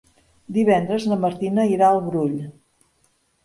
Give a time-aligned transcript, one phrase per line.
[0.57, 2.35] Divendres na Martina irà al Brull.